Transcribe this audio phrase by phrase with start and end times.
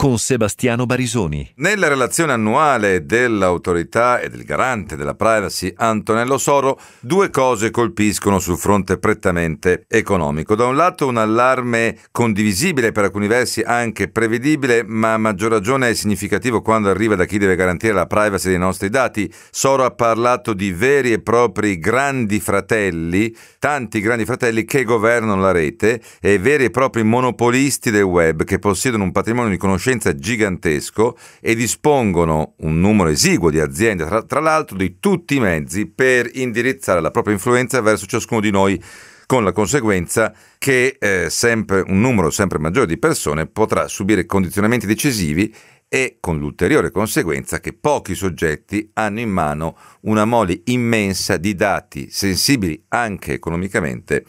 [0.00, 1.52] con Sebastiano Barisoni.
[1.56, 8.56] Nella relazione annuale dell'autorità e del garante della privacy Antonello Soro, due cose colpiscono sul
[8.56, 10.54] fronte prettamente economico.
[10.54, 15.90] Da un lato un allarme condivisibile, per alcuni versi anche prevedibile, ma a maggior ragione
[15.90, 19.30] è significativo quando arriva da chi deve garantire la privacy dei nostri dati.
[19.50, 25.52] Soro ha parlato di veri e propri grandi fratelli, tanti grandi fratelli che governano la
[25.52, 30.14] rete e veri e propri monopolisti del web che possiedono un patrimonio di conoscenza conoscenza
[30.14, 35.86] gigantesco e dispongono un numero esiguo di aziende, tra, tra l'altro di tutti i mezzi
[35.86, 38.82] per indirizzare la propria influenza verso ciascuno di noi
[39.26, 44.86] con la conseguenza che eh, sempre, un numero sempre maggiore di persone potrà subire condizionamenti
[44.86, 45.54] decisivi
[45.92, 52.08] e con l'ulteriore conseguenza che pochi soggetti hanno in mano una mole immensa di dati
[52.10, 54.24] sensibili anche economicamente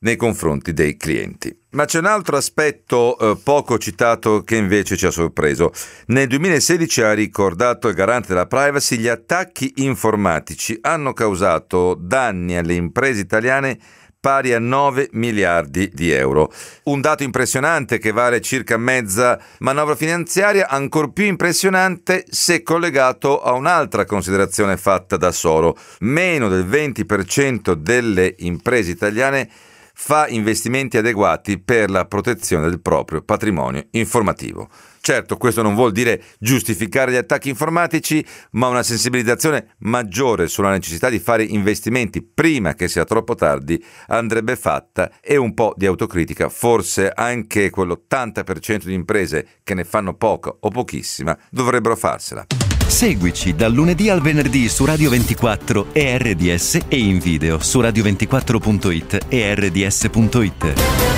[0.00, 1.54] nei confronti dei clienti.
[1.72, 5.70] Ma c'è un altro aspetto eh, poco citato che invece ci ha sorpreso.
[6.06, 12.74] Nel 2016 ha ricordato il garante della privacy, gli attacchi informatici hanno causato danni alle
[12.74, 13.78] imprese italiane
[14.22, 16.52] pari a 9 miliardi di euro.
[16.84, 23.50] Un dato impressionante che vale circa mezza manovra finanziaria, ancor più impressionante se collegato a
[23.54, 25.76] un'altra considerazione fatta da Soro.
[26.02, 29.50] Meno del 20% delle imprese italiane
[29.94, 34.68] fa investimenti adeguati per la protezione del proprio patrimonio informativo.
[35.00, 41.08] Certo, questo non vuol dire giustificare gli attacchi informatici, ma una sensibilizzazione maggiore sulla necessità
[41.08, 46.48] di fare investimenti prima che sia troppo tardi andrebbe fatta e un po' di autocritica,
[46.48, 52.71] forse anche quell'80% di imprese che ne fanno poca o pochissima dovrebbero farsela.
[52.92, 59.26] Seguici dal lunedì al venerdì su Radio 24 e RDS e in video su radio24.it
[59.28, 61.11] e rds.it.